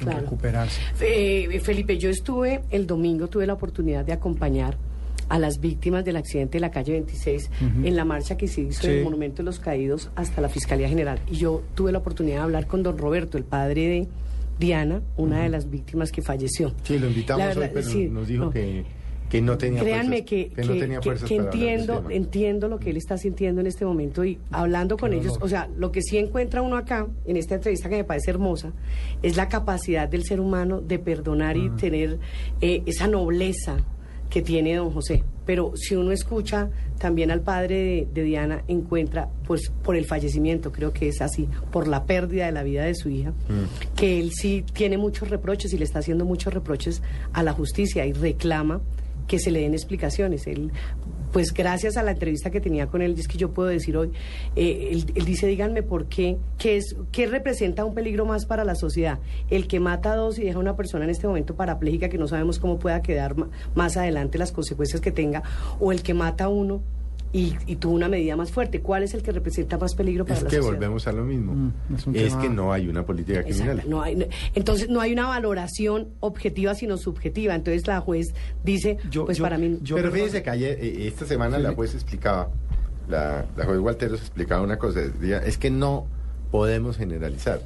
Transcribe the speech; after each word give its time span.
Claro. 0.00 0.20
recuperarse. 0.20 0.80
Eh, 1.00 1.58
Felipe, 1.60 1.98
yo 1.98 2.08
estuve 2.08 2.60
el 2.70 2.86
domingo, 2.86 3.26
tuve 3.26 3.48
la 3.48 3.54
oportunidad 3.54 4.04
de 4.04 4.12
acompañar 4.12 4.76
a 5.28 5.40
las 5.40 5.58
víctimas 5.58 6.04
del 6.04 6.16
accidente 6.16 6.58
de 6.58 6.60
la 6.60 6.70
calle 6.70 6.92
26 6.92 7.50
en 7.82 7.96
la 7.96 8.04
marcha 8.04 8.36
que 8.36 8.46
se 8.46 8.60
hizo 8.60 8.82
Sí. 8.82 8.86
del 8.88 9.02
Monumento 9.02 9.38
de 9.38 9.42
los 9.42 9.58
Caídos 9.58 10.08
hasta 10.14 10.40
la 10.40 10.48
Fiscalía 10.48 10.88
General. 10.88 11.18
Y 11.28 11.34
yo 11.38 11.64
tuve 11.74 11.90
la 11.90 11.98
oportunidad 11.98 12.36
de 12.36 12.42
hablar 12.42 12.68
con 12.68 12.84
don 12.84 12.96
Roberto, 12.96 13.38
el 13.38 13.44
padre 13.44 13.88
de 13.88 14.08
Diana, 14.60 15.02
una 15.16 15.42
de 15.42 15.48
las 15.48 15.68
víctimas 15.68 16.12
que 16.12 16.22
falleció. 16.22 16.72
Sí, 16.84 16.96
lo 17.00 17.08
invitamos 17.08 17.40
La 17.44 17.50
hoy, 17.50 17.56
verdad, 17.58 17.70
pero 17.74 17.88
sí, 17.88 18.06
nos 18.08 18.28
dijo 18.28 18.44
no. 18.44 18.50
que, 18.52 18.84
que 19.28 19.42
no 19.42 19.58
tenía 19.58 19.80
Créanme 19.82 20.22
fuerzas, 20.22 20.28
que, 20.28 20.50
que 20.54 20.64
no 20.64 20.78
tenía 20.78 21.02
fuerzas 21.02 21.30
entiendo, 21.30 22.04
entiendo 22.10 22.68
lo 22.68 22.78
que 22.78 22.90
él 22.90 22.96
está 22.96 23.18
sintiendo 23.18 23.60
en 23.60 23.66
este 23.66 23.84
momento 23.84 24.24
y 24.24 24.38
hablando 24.50 24.96
con 24.96 25.12
ellos, 25.12 25.38
o 25.40 25.48
sea, 25.48 25.68
lo 25.76 25.92
que 25.92 26.02
sí 26.02 26.18
encuentra 26.18 26.62
uno 26.62 26.76
acá, 26.76 27.06
en 27.26 27.36
esta 27.36 27.56
entrevista 27.56 27.88
que 27.88 27.96
me 27.96 28.04
parece 28.04 28.30
hermosa, 28.30 28.72
es 29.22 29.36
la 29.36 29.48
capacidad 29.48 30.08
del 30.08 30.24
ser 30.24 30.40
humano 30.40 30.80
de 30.80 30.98
perdonar 30.98 31.56
y 31.56 31.70
tener 31.70 32.18
eh, 32.60 32.82
esa 32.86 33.06
nobleza 33.06 33.76
que 34.30 34.42
tiene 34.42 34.76
don 34.76 34.90
José. 34.90 35.24
Pero 35.46 35.72
si 35.74 35.96
uno 35.96 36.12
escucha 36.12 36.68
también 36.98 37.30
al 37.30 37.40
padre 37.40 37.76
de, 37.76 38.08
de 38.12 38.22
Diana, 38.24 38.62
encuentra, 38.68 39.30
pues 39.46 39.72
por 39.82 39.96
el 39.96 40.04
fallecimiento, 40.04 40.70
creo 40.70 40.92
que 40.92 41.08
es 41.08 41.22
así, 41.22 41.48
por 41.70 41.88
la 41.88 42.04
pérdida 42.04 42.44
de 42.46 42.52
la 42.52 42.62
vida 42.62 42.84
de 42.84 42.94
su 42.94 43.08
hija, 43.08 43.30
Mm. 43.48 43.94
que 43.96 44.20
él 44.20 44.32
sí 44.32 44.64
tiene 44.74 44.98
muchos 44.98 45.30
reproches 45.30 45.72
y 45.72 45.78
le 45.78 45.84
está 45.84 46.00
haciendo 46.00 46.26
muchos 46.26 46.52
reproches 46.52 47.02
a 47.32 47.42
la 47.42 47.52
justicia 47.52 48.04
y 48.04 48.12
reclama 48.12 48.82
que 49.28 49.38
se 49.38 49.52
le 49.52 49.60
den 49.60 49.74
explicaciones. 49.74 50.48
Él, 50.48 50.72
pues 51.32 51.52
gracias 51.54 51.96
a 51.96 52.02
la 52.02 52.12
entrevista 52.12 52.50
que 52.50 52.60
tenía 52.60 52.88
con 52.88 53.02
él, 53.02 53.14
es 53.16 53.28
que 53.28 53.38
yo 53.38 53.52
puedo 53.52 53.68
decir 53.68 53.96
hoy, 53.96 54.10
eh, 54.56 54.88
él, 54.90 55.12
él 55.14 55.24
dice, 55.24 55.46
díganme 55.46 55.84
por 55.84 56.06
qué, 56.06 56.38
qué, 56.58 56.78
es, 56.78 56.96
qué 57.12 57.26
representa 57.26 57.84
un 57.84 57.94
peligro 57.94 58.24
más 58.24 58.46
para 58.46 58.64
la 58.64 58.74
sociedad. 58.74 59.20
El 59.50 59.68
que 59.68 59.78
mata 59.78 60.12
a 60.12 60.16
dos 60.16 60.38
y 60.38 60.44
deja 60.44 60.56
a 60.56 60.60
una 60.60 60.74
persona 60.74 61.04
en 61.04 61.10
este 61.10 61.28
momento 61.28 61.54
parapléjica 61.54 62.08
que 62.08 62.18
no 62.18 62.26
sabemos 62.26 62.58
cómo 62.58 62.78
pueda 62.78 63.02
quedar 63.02 63.36
más 63.74 63.96
adelante 63.96 64.38
las 64.38 64.50
consecuencias 64.50 65.00
que 65.00 65.12
tenga, 65.12 65.42
o 65.78 65.92
el 65.92 66.02
que 66.02 66.14
mata 66.14 66.44
a 66.44 66.48
uno 66.48 66.82
y, 67.32 67.54
y 67.66 67.76
tuvo 67.76 67.94
una 67.94 68.08
medida 68.08 68.36
más 68.36 68.50
fuerte. 68.50 68.80
¿Cuál 68.80 69.02
es 69.02 69.12
el 69.14 69.22
que 69.22 69.32
representa 69.32 69.76
más 69.76 69.94
peligro 69.94 70.24
para 70.24 70.36
Es 70.38 70.42
la 70.44 70.48
que 70.48 70.56
sociedad? 70.56 70.74
volvemos 70.74 71.06
a 71.06 71.12
lo 71.12 71.24
mismo. 71.24 71.52
Mm, 71.54 71.72
es 72.14 72.32
es 72.32 72.34
que 72.36 72.48
no 72.48 72.72
hay 72.72 72.88
una 72.88 73.04
política 73.04 73.42
criminal. 73.42 73.68
Exacto, 73.80 73.90
no 73.90 74.02
hay- 74.02 74.16
no- 74.16 74.24
entonces 74.54 74.88
no 74.88 75.00
hay 75.00 75.12
una 75.12 75.28
valoración 75.28 76.08
objetiva 76.20 76.74
sino 76.74 76.96
subjetiva. 76.96 77.54
Entonces 77.54 77.86
la 77.86 78.00
juez 78.00 78.32
dice, 78.64 78.96
Yo- 79.10 79.26
pues 79.26 79.36
yo- 79.38 79.44
para 79.44 79.58
mí... 79.58 79.78
yo- 79.82 79.96
Pero 79.96 80.10
fíjese 80.10 80.42
que 80.42 80.48
ayer, 80.50 80.78
eh, 80.80 81.06
esta 81.06 81.26
semana 81.26 81.58
Sí. 81.58 81.62
la 81.64 81.72
juez 81.74 81.94
explicaba, 81.94 82.48
la, 83.08 83.44
la 83.56 83.64
juez 83.66 83.78
Walteros 83.78 84.20
explicaba 84.20 84.62
una 84.62 84.78
cosa, 84.78 85.00
decía, 85.00 85.38
es 85.38 85.58
que 85.58 85.70
no 85.70 86.06
podemos 86.50 86.96
generalizar. 86.96 87.60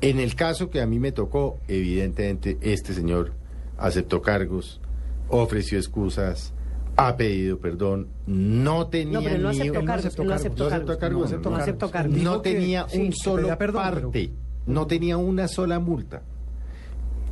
En 0.00 0.18
el 0.18 0.34
caso 0.34 0.70
que 0.70 0.80
a 0.80 0.86
mí 0.86 0.98
me 0.98 1.12
tocó, 1.12 1.58
evidentemente 1.68 2.56
este 2.62 2.94
señor 2.94 3.32
aceptó 3.76 4.22
cargos, 4.22 4.80
ofreció 5.28 5.76
excusas, 5.78 6.53
ha 6.96 7.16
pedido 7.16 7.58
perdón, 7.58 8.08
no 8.26 8.86
tenía 8.86 9.18
No, 9.18 9.24
pero 9.24 9.38
no 9.38 9.52
ni 9.52 9.60
aceptó 9.60 9.80
un- 9.80 9.86
cargos, 9.86 10.18
no 10.18 10.34
aceptó 10.34 10.62
¿No 10.64 10.68
cargos. 10.98 11.30
No 11.42 11.56
aceptó 11.56 11.90
cargos. 11.90 12.42
Tenía 12.42 12.86
un 12.94 13.12
solo 13.12 13.56
pero- 13.58 13.72
parte, 13.72 14.30
no 14.66 14.86
tenía 14.86 15.16
una 15.16 15.48
sola 15.48 15.78
multa. 15.80 16.22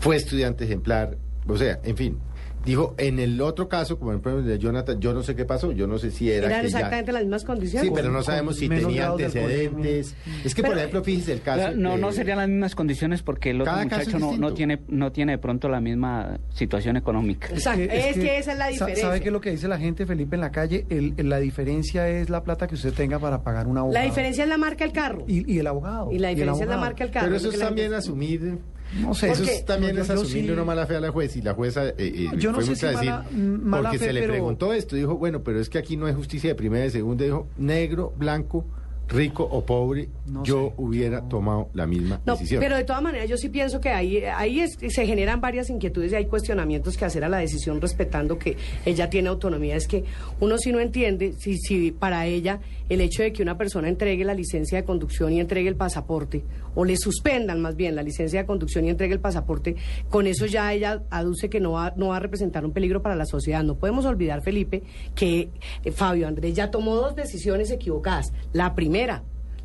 Fue 0.01 0.17
estudiante 0.17 0.65
ejemplar, 0.65 1.17
o 1.47 1.57
sea, 1.57 1.79
en 1.85 1.97
fin. 1.97 2.19
Dijo, 2.65 2.95
en 2.99 3.19
el 3.19 3.41
otro 3.41 3.69
caso, 3.69 3.99
como 3.99 4.13
en 4.13 4.17
el 4.17 4.23
problema 4.23 4.47
de 4.49 4.59
Jonathan, 4.59 5.01
yo 5.01 5.13
no 5.13 5.23
sé 5.23 5.35
qué 5.35 5.45
pasó, 5.45 5.73
yo 5.73 5.87
no 5.87 5.99
sé 5.99 6.11
si 6.11 6.31
era 6.31 6.47
Eran 6.47 6.63
que 6.63 6.69
ya- 6.71 6.79
exactamente 6.79 7.13
las 7.13 7.23
mismas 7.23 7.45
condiciones. 7.45 7.89
Sí, 7.89 7.95
pero 7.95 8.11
no 8.11 8.23
sabemos 8.23 8.57
si 8.57 8.69
tenía 8.69 9.09
antecedentes. 9.11 10.15
Es 10.45 10.55
que, 10.55 10.63
por 10.63 10.77
ejemplo, 10.77 11.03
fíjese 11.03 11.33
el 11.33 11.43
caso... 11.43 11.77
no, 11.77 11.97
no 11.97 12.13
serían 12.13 12.39
las 12.39 12.49
mismas 12.49 12.75
condiciones 12.75 13.23
porque 13.23 13.51
el 13.51 13.61
otro 13.63 13.73
Cada 13.73 13.89
caso 13.89 14.11
muchacho 14.11 14.17
es 14.35 14.39
no, 14.41 14.49
no 14.49 14.55
tiene 14.55 14.81
no 14.89 15.13
tiene 15.13 15.33
de 15.33 15.39
pronto 15.39 15.69
la 15.69 15.81
misma 15.81 16.39
situación 16.55 16.97
económica. 16.97 17.49
Exacto, 17.49 17.83
es, 17.83 18.15
que, 18.17 18.39
esa 18.39 18.53
es 18.53 18.59
la 18.59 18.69
diferencia. 18.69 19.05
¿Sabe 19.07 19.21
qué 19.21 19.29
es 19.29 19.33
lo 19.33 19.41
que 19.41 19.51
dice 19.51 19.69
la 19.69 19.79
gente, 19.79 20.07
Felipe, 20.07 20.37
en 20.37 20.41
la 20.41 20.51
calle? 20.53 20.87
El, 20.89 21.15
el- 21.17 21.29
la 21.29 21.39
diferencia 21.41 22.09
es 22.09 22.29
la 22.31 22.43
plata 22.45 22.67
que 22.67 22.75
usted 22.75 22.93
tenga 22.93 23.19
para 23.19 23.43
pagar 23.43 23.67
un 23.67 23.79
abogado. 23.79 23.95
La 23.99 24.05
diferencia 24.05 24.43
es 24.45 24.49
la 24.49 24.59
marca 24.59 24.85
del 24.85 24.93
carro. 24.93 25.25
Y, 25.27 25.51
y 25.53 25.59
el 25.59 25.67
abogado. 25.67 26.13
Y 26.13 26.19
la 26.19 26.29
el 26.31 26.35
diferencia 26.37 26.65
es 26.65 26.71
la 26.71 26.77
marca 26.77 27.05
del 27.05 27.13
carro. 27.13 27.27
Pero 27.27 27.37
es 27.37 27.43
eso 27.43 27.51
es 27.53 27.59
que 27.59 27.65
también 27.65 27.87
gente- 27.87 27.97
asumir... 27.99 28.59
No 29.01 29.15
sé, 29.15 29.31
Eso 29.31 29.43
es 29.45 29.65
también 29.65 29.97
es 29.97 30.11
asumirle 30.11 30.43
sí- 30.49 30.51
una 30.51 30.65
mala 30.65 30.87
fe 30.87 30.97
a 30.97 31.01
la 31.01 31.11
juez 31.11 31.35
y 31.37 31.43
la 31.43 31.55
jueza 31.55 31.89
eh, 31.89 31.95
eh, 31.99 32.29
Yo 32.37 32.51
no 32.53 32.57
fue 32.61 32.67
sé 32.67 32.77
si 32.77 32.87
a 32.87 32.91
decir 32.91 33.09
mala- 33.11 33.27
mala 33.33 33.89
porque 33.91 33.99
fe, 34.01 34.05
se 34.07 34.13
le 34.13 34.21
pero- 34.21 34.33
preguntó 34.35 34.73
esto 34.75 34.97
dijo 34.97 35.17
bueno 35.17 35.43
pero 35.43 35.61
es 35.61 35.69
que 35.71 35.79
aquí 35.79 35.97
no 35.97 36.07
hay 36.07 36.13
justicia 36.15 36.51
de 36.51 36.55
primera 36.55 36.85
y 36.85 36.89
de 36.89 36.91
segunda 36.93 37.25
dijo 37.25 37.49
negro 37.57 38.13
blanco 38.19 38.67
rico 39.09 39.45
o 39.51 39.65
pobre 39.65 40.09
No 40.27 40.43
yo 40.45 40.69
sé. 40.69 40.75
hubiera 40.79 41.29
tomado 41.29 41.69
la 41.75 41.87
misma 41.87 42.21
No, 42.25 42.33
decisión 42.35 42.61
pero 42.61 42.77
de 42.77 42.85
todas 42.85 43.03
maneras 43.03 43.29
yo 43.29 43.37
sí 43.37 43.49
pienso 43.49 43.81
que 43.81 43.91
ahí, 43.91 44.23
ahí 44.25 44.61
es- 44.61 44.79
se 44.89 45.07
generan 45.07 45.41
varias 45.41 45.69
inquietudes 45.71 46.13
y 46.13 46.15
hay 46.15 46.27
cuestionamientos 46.27 46.97
que 46.97 47.05
hacer 47.05 47.25
a 47.25 47.29
la 47.29 47.39
decisión 47.39 47.81
respetando 47.81 48.39
que 48.39 48.57
ella 48.87 49.11
tiene 49.11 49.29
autonomía. 49.29 49.77
Es 49.77 49.87
que 49.87 50.05
uno 50.41 50.57
sí 50.59 50.73
no 50.73 50.81
entiende 50.81 51.35
si, 51.39 51.59
si 51.59 51.91
para 51.93 52.27
ella 52.27 52.61
el 52.89 53.01
hecho 53.01 53.23
de 53.23 53.33
que 53.33 53.43
una 53.43 53.57
persona 53.59 53.89
entregue 53.89 54.25
la 54.25 54.35
licencia 54.35 54.79
de 54.79 54.85
conducción 54.85 55.33
y 55.33 55.41
entregue 55.41 55.69
el 55.69 55.77
pasaporte, 55.77 56.45
o 56.75 56.85
le 56.85 56.97
suspendan 56.97 57.61
más 57.61 57.77
bien 57.77 57.95
la 57.95 58.03
licencia 58.03 58.41
de 58.41 58.47
conducción 58.47 58.85
y 58.87 58.91
entregue 58.91 59.15
el 59.15 59.21
pasaporte, 59.21 59.77
con 60.11 60.27
eso 60.27 60.47
ya 60.47 60.73
ella 60.73 61.03
aduce 61.11 61.51
que 61.51 61.61
no 61.61 61.73
va, 61.73 61.93
no 61.97 62.09
va 62.09 62.17
a 62.17 62.21
representar 62.21 62.65
un 62.65 62.73
peligro 62.73 63.03
para 63.03 63.15
la 63.15 63.27
sociedad. 63.27 63.63
No 63.63 63.77
podemos 63.77 64.05
olvidar, 64.07 64.43
Felipe, 64.43 64.83
que 65.15 65.51
eh, 65.85 65.93
Fabio 65.93 66.27
Andrés 66.29 66.55
ya 66.55 66.71
tomó 66.71 66.97
dos 66.97 67.15
decisiones 67.15 67.71
equivocadas. 67.71 68.33
La 68.53 68.75
primera, 68.75 68.92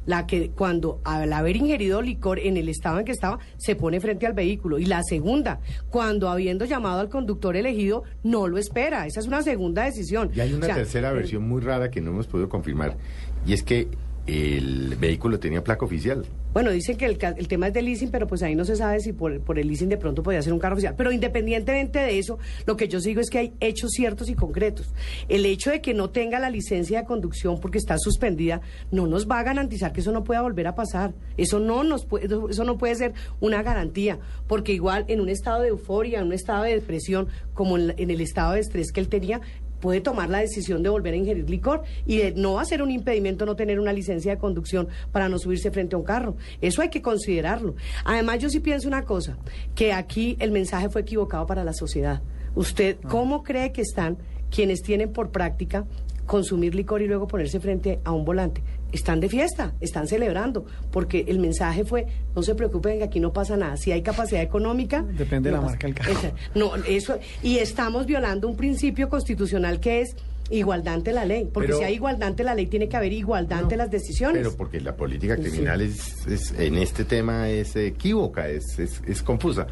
la 0.06 0.26
que 0.26 0.50
cuando 0.52 1.02
al 1.04 1.32
haber 1.34 1.58
ingerido 1.58 2.02
licor 2.02 2.40
en 2.40 2.58
el 2.58 2.70
estado 2.70 3.00
en 3.00 3.06
que 3.06 3.12
estaba 3.12 3.40
se 3.58 3.76
pone 3.76 4.00
frente 4.00 4.26
al 4.26 4.34
vehículo. 4.34 4.80
Y 4.80 4.86
la 4.86 5.04
segunda 5.04 5.60
cuando 5.90 6.30
habiendo 6.30 6.66
llamado 6.66 7.02
al 7.02 7.10
conductor 7.10 7.56
elegido 7.56 8.04
no 8.24 8.48
lo 8.48 8.58
espera. 8.58 9.06
Esa 9.06 9.20
es 9.20 9.28
una 9.28 9.44
segunda 9.44 9.84
decisión. 9.84 10.32
Y 10.34 10.40
hay 10.40 10.54
una 10.54 10.66
O 10.66 10.66
sea, 10.66 10.76
tercera 10.76 11.12
versión 11.12 11.48
muy 11.48 11.62
rara 11.62 11.92
que 11.92 12.02
no 12.02 12.12
hemos 12.12 12.26
podido 12.26 12.50
confirmar 12.50 12.98
y 13.46 13.54
es 13.54 13.64
que 13.64 13.88
el 14.28 14.98
vehículo 14.98 15.40
tenía 15.40 15.64
placa 15.64 15.86
oficial 15.86 16.26
Bueno, 16.54 16.72
dicen 16.72 16.98
que 16.98 17.06
el, 17.06 17.18
tema 17.48 17.68
es 17.68 17.74
de 17.74 17.82
leasing, 17.82 18.12
pero 18.12 18.28
pues 18.28 18.44
ahí 18.44 18.56
no 18.56 18.66
se 18.66 18.76
sabe 18.76 19.00
si 19.00 19.14
por, 19.14 19.32
el 19.32 19.68
leasing 19.68 19.88
de 19.88 19.98
pronto 19.98 20.22
podía 20.22 20.42
ser 20.42 20.52
un 20.52 20.60
carro 20.60 20.74
oficial. 20.76 20.96
Pero 20.98 21.12
independientemente 21.12 22.00
de 22.00 22.20
eso, 22.20 22.38
lo 22.66 22.76
que 22.76 22.90
yo 22.90 23.00
sigo 23.00 23.22
es 23.22 23.30
que 23.30 23.38
hay 23.38 23.54
hechos 23.62 23.92
ciertos 23.92 24.30
y 24.30 24.36
concretos. 24.36 24.94
El 25.30 25.46
hecho 25.46 25.72
de 25.72 25.82
que 25.82 25.94
no 25.94 26.10
tenga 26.10 26.40
la 26.40 26.50
licencia 26.50 27.00
de 27.00 27.06
conducción 27.06 27.60
porque 27.62 27.78
está 27.78 27.98
suspendida 27.98 28.62
no 28.92 29.08
nos 29.08 29.30
va 29.30 29.40
a 29.40 29.44
garantizar 29.44 29.94
que 29.94 30.02
eso 30.02 30.12
no 30.12 30.24
pueda 30.26 30.42
volver 30.42 30.68
a 30.68 30.76
pasar. 30.76 31.14
Eso 31.38 31.60
no 31.60 31.84
nos 31.86 32.06
puede, 32.06 32.28
eso 32.50 32.64
no 32.66 32.78
puede 32.78 32.96
ser 32.96 33.14
una 33.40 33.64
garantía, 33.64 34.20
porque 34.48 34.74
igual 34.74 35.06
en 35.08 35.22
un 35.22 35.30
estado 35.30 35.62
de 35.62 35.70
euforia, 35.70 36.20
en 36.20 36.28
un 36.28 36.34
estado 36.34 36.64
de 36.64 36.74
depresión, 36.74 37.28
como 37.54 37.78
en, 37.78 37.94
en 37.98 38.12
el 38.12 38.20
estado 38.20 38.54
de 38.54 38.60
estrés 38.60 38.92
que 38.92 39.00
él 39.00 39.08
tenía, 39.08 39.42
puede 39.80 40.02
tomar 40.02 40.30
la 40.30 40.40
decisión 40.40 40.84
de 40.84 40.90
volver 40.90 41.14
a 41.14 41.18
ingerir 41.18 41.50
licor 41.50 41.84
y 42.06 42.18
de 42.18 42.34
no 42.34 42.64
ser 42.66 42.82
un 42.82 42.92
impedimento 42.92 43.46
no 43.46 43.56
tener 43.56 43.80
una 43.80 43.94
licencia 43.94 44.32
de 44.32 44.38
conducción 44.38 44.88
para 45.12 45.30
no 45.30 45.40
subirse 45.40 45.72
frente 45.72 45.96
a 45.96 46.00
un 46.00 46.06
carro. 46.06 46.36
Eso 46.62 46.82
hay 46.82 46.90
que 46.90 47.02
considerarlo. 47.02 47.76
Además, 48.04 48.40
yo 48.40 48.50
sí 48.50 48.60
pienso 48.60 48.88
una 48.88 49.04
cosa, 49.04 49.38
que 49.76 49.94
aquí 49.94 50.36
el 50.40 50.52
mensaje 50.52 50.90
fue 50.90 51.02
equivocado 51.02 51.46
para 51.46 51.64
la 51.64 51.74
sociedad. 51.74 52.22
¿Usted 52.56 52.98
cómo 53.08 53.44
cree 53.44 53.72
que 53.72 53.82
están 53.82 54.18
quienes 54.50 54.82
tienen 54.82 55.12
por 55.14 55.32
práctica 55.32 55.86
consumir 56.26 56.76
licor 56.76 57.02
y 57.02 57.08
luego 57.08 57.28
ponerse 57.28 57.60
frente 57.60 58.00
a 58.04 58.12
un 58.12 58.26
volante? 58.26 58.62
Están 58.92 59.20
de 59.20 59.28
fiesta, 59.30 59.74
están 59.82 60.08
celebrando, 60.08 60.66
porque 60.92 61.26
el 61.28 61.40
mensaje 61.40 61.84
fue, 61.84 62.06
no 62.36 62.42
se 62.42 62.56
preocupen 62.56 63.00
que 63.00 63.04
aquí 63.04 63.20
no 63.20 63.34
pasa 63.34 63.58
nada. 63.58 63.76
Si 63.78 63.92
hay 63.92 64.02
capacidad 64.02 64.42
económica... 64.42 65.02
Depende 65.04 65.50
de 65.50 65.56
la 65.56 65.62
pasa- 65.62 65.72
marca 65.74 65.88
del 65.88 65.96
carro. 65.96 66.12
Esa- 66.12 66.32
no, 66.56 66.76
eso, 66.88 67.20
y 67.44 67.58
estamos 67.58 68.06
violando 68.06 68.48
un 68.48 68.56
principio 68.56 69.10
constitucional 69.10 69.80
que 69.80 70.02
es 70.02 70.16
igualdad 70.50 70.96
ante 70.96 71.12
la 71.14 71.26
ley. 71.26 71.50
Porque 71.52 71.68
Pero- 71.68 71.80
si 71.80 71.84
hay 71.86 71.96
igualdad 71.96 72.30
ante 72.30 72.44
la 72.44 72.56
ley, 72.56 72.68
tiene 72.68 72.88
que 72.90 72.98
haber 72.98 73.14
igualdad 73.14 73.60
ante 73.60 73.78
las 73.78 73.90
decisiones. 73.92 74.38
Pero 74.44 74.56
porque 74.58 74.80
la 74.82 74.96
política 74.96 75.36
Sí. 75.36 75.44
criminal 75.44 75.82
es, 75.82 76.26
es- 76.28 76.54
en 76.58 76.76
este 76.76 77.04
tema 77.06 77.50
es 77.50 77.76
equívoca, 77.76 78.48
es, 78.50 78.80
es, 78.80 79.02
es 79.08 79.24
confusa. 79.24 79.68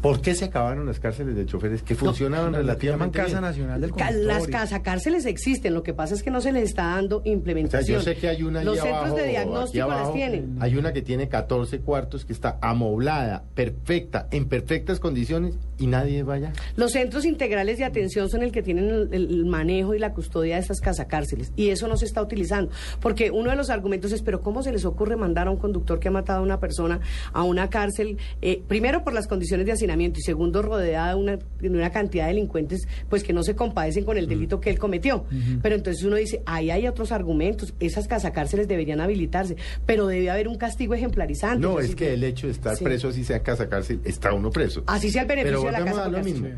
¿Por 0.00 0.20
qué 0.20 0.34
se 0.34 0.46
acabaron 0.46 0.86
las 0.86 1.00
cárceles 1.00 1.34
de 1.36 1.46
choferes 1.46 1.82
que 1.82 1.94
funcionaban 1.94 2.52
llaman 2.52 2.60
relativamente 2.60 3.18
Casa 3.18 3.28
bien? 3.28 3.40
Nacional 3.42 3.80
del 3.80 3.90
las 4.26 4.46
casacárceles 4.46 5.26
existen, 5.26 5.74
lo 5.74 5.82
que 5.82 5.94
pasa 5.94 6.14
es 6.14 6.22
que 6.22 6.30
no 6.30 6.40
se 6.40 6.52
les 6.52 6.64
está 6.64 6.84
dando 6.84 7.18
O 7.18 7.22
sea, 7.22 7.32
implementación. 7.32 7.98
yo 7.98 8.02
sé 8.04 8.16
que 8.16 8.28
hay 8.28 8.42
una 8.42 8.62
Los 8.64 8.76
centros 8.78 8.96
abajo, 8.98 9.16
de 9.16 9.28
diagnóstico 9.28 9.88
las 9.88 10.12
tienen. 10.12 10.56
Hay 10.60 10.76
una 10.76 10.92
que 10.92 11.02
tiene 11.02 11.28
14 11.28 11.80
cuartos, 11.80 12.24
que 12.24 12.32
está 12.32 12.58
amoblada, 12.62 13.44
perfecta, 13.54 14.28
en 14.30 14.46
perfectas 14.48 15.00
condiciones 15.00 15.54
y 15.78 15.86
nadie 15.86 16.22
vaya. 16.22 16.52
Los 16.76 16.92
centros 16.92 17.24
integrales 17.24 17.78
de 17.78 17.84
atención 17.84 18.28
son 18.28 18.42
el 18.42 18.52
que 18.52 18.62
tienen 18.62 18.90
el, 18.90 19.08
el 19.12 19.44
manejo 19.46 19.94
y 19.94 19.98
la 19.98 20.12
custodia 20.20 20.56
de 20.56 20.60
estas 20.60 20.80
casacárceles. 20.80 21.50
Y 21.56 21.70
eso 21.70 21.88
no 21.88 21.96
se 21.96 22.04
está 22.04 22.20
utilizando. 22.22 22.70
Porque 23.00 23.30
uno 23.30 23.48
de 23.50 23.56
los 23.56 23.70
argumentos 23.70 24.12
es, 24.12 24.20
pero 24.20 24.42
¿cómo 24.42 24.62
se 24.62 24.70
les 24.70 24.84
ocurre 24.84 25.16
mandar 25.16 25.48
a 25.48 25.50
un 25.50 25.56
conductor 25.56 25.98
que 25.98 26.08
ha 26.08 26.10
matado 26.10 26.40
a 26.40 26.42
una 26.42 26.60
persona 26.60 27.00
a 27.32 27.42
una 27.42 27.70
cárcel? 27.70 28.18
eh, 28.42 28.62
primero 28.68 29.02
por 29.02 29.14
las 29.14 29.26
condiciones 29.26 29.64
de 29.64 29.72
hacinamiento 29.72 30.20
y 30.20 30.22
segundo 30.22 30.60
rodeada 30.62 31.10
de 31.10 31.14
una, 31.14 31.38
de 31.60 31.68
una 31.70 31.90
cantidad 31.90 32.24
de 32.26 32.34
delincuentes 32.34 32.86
pues 33.08 33.22
que 33.24 33.32
no 33.32 33.42
se 33.42 33.54
compadecen 33.54 34.04
con 34.04 34.18
el 34.18 34.26
delito 34.28 34.60
que 34.60 34.68
él 34.70 34.78
cometió. 34.78 35.24
Pero 35.62 35.74
entonces 35.74 36.04
uno 36.04 36.16
dice, 36.16 36.42
ahí 36.44 36.70
hay 36.70 36.86
otros 36.86 37.12
argumentos. 37.12 37.72
Esas 37.80 38.06
casacárceles 38.08 38.68
deberían 38.68 39.00
habilitarse. 39.00 39.56
Pero 39.86 40.06
debe 40.06 40.28
haber 40.30 40.48
un 40.48 40.56
castigo 40.56 40.92
ejemplarizante. 40.94 41.66
No, 41.66 41.80
es 41.80 41.94
que 41.94 42.12
el 42.12 42.24
hecho 42.24 42.46
de 42.46 42.52
estar 42.52 42.76
Sí. 42.76 42.84
preso, 42.84 43.08
así 43.08 43.24
sea 43.24 43.42
casa 43.42 43.68
cárcel, 43.68 44.00
está 44.04 44.32
uno 44.32 44.50
preso. 44.50 44.82
Así 44.86 45.10
sea 45.10 45.22
el 45.22 45.28
beneficio 45.28 45.60
Pero 45.62 45.72
de 45.72 45.78
la 45.78 45.84
casa 45.84 46.04
a 46.04 46.08
lo 46.08 46.16
por 46.18 46.24
mismo. 46.24 46.48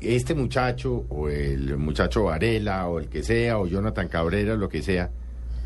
Este 0.00 0.34
muchacho, 0.34 1.04
o 1.08 1.28
el 1.28 1.76
muchacho 1.76 2.24
Varela, 2.24 2.86
o 2.88 2.98
el 3.00 3.08
que 3.08 3.22
sea, 3.22 3.58
o 3.58 3.66
Jonathan 3.66 4.08
Cabrera, 4.08 4.54
lo 4.56 4.68
que 4.68 4.80
sea, 4.82 5.10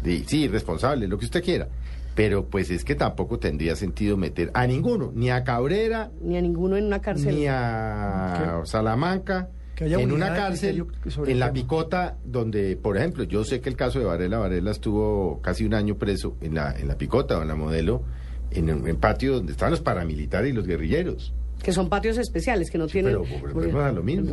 di- 0.02 0.25
sí, 0.26 0.49
responsable, 0.49 1.06
lo 1.06 1.19
que 1.19 1.26
usted 1.26 1.43
quiera. 1.44 1.69
Pero 2.14 2.44
pues 2.46 2.70
es 2.70 2.84
que 2.84 2.94
tampoco 2.94 3.38
tendría 3.38 3.75
sentido 3.76 4.17
meter 4.17 4.50
a 4.55 4.67
ninguno, 4.67 5.12
ni 5.14 5.31
a 5.31 5.44
Cabrera, 5.44 6.11
Ni 6.23 6.37
a 6.37 6.43
ninguno 6.43 6.76
en 6.76 6.84
una 6.87 7.00
cárcel. 7.00 7.34
ni 7.34 7.46
a 7.46 8.61
Salamanca, 8.64 9.49
Que 9.75 9.84
haya 9.84 9.99
en 10.00 10.12
una 10.12 10.31
de 10.31 10.37
cárcel, 10.37 10.87
en 11.25 11.31
el 11.31 11.38
la 11.38 11.52
picota, 11.52 12.17
donde, 12.25 12.76
por 12.76 12.96
ejemplo, 12.99 13.25
yo 13.25 13.44
sé 13.44 13.61
que 13.62 13.69
el 13.70 13.76
caso 13.76 13.99
de 13.99 14.05
Varela, 14.05 14.38
Varela 14.38 14.70
estuvo 14.70 15.40
casi 15.43 15.64
un 15.64 15.73
año 15.75 15.96
preso 15.96 16.37
en 16.43 16.55
la, 16.55 16.75
en 16.79 16.88
la 16.88 16.96
picota 16.99 17.38
o 17.38 17.43
en 17.43 17.49
la 17.49 17.55
modelo, 17.55 18.02
en 18.50 18.70
un 18.70 18.87
en 18.87 18.96
patio 18.96 19.34
donde 19.34 19.52
estaban 19.52 19.70
los 19.70 19.81
paramilitares 19.81 20.50
y 20.50 20.52
los 20.55 20.67
guerrilleros. 20.67 21.32
Que 21.62 21.73
son 21.73 21.88
patios 21.88 22.19
especiales 22.19 22.70
que 22.70 22.79
no 22.79 22.87
Sí, 22.88 22.94
tienen 22.94 23.17
pero- 23.41 23.55
pero 23.61 23.85
a 23.85 23.93
lo 23.93 24.03
mismo. 24.03 24.32